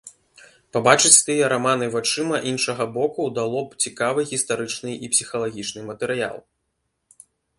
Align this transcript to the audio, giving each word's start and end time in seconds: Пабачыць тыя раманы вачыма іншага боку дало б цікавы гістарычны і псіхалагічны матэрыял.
Пабачыць 0.77 1.19
тыя 1.27 1.49
раманы 1.53 1.89
вачыма 1.95 2.37
іншага 2.53 2.87
боку 2.95 3.27
дало 3.37 3.61
б 3.67 3.79
цікавы 3.87 4.21
гістарычны 4.31 4.91
і 4.95 5.13
псіхалагічны 5.17 5.81
матэрыял. 5.93 6.37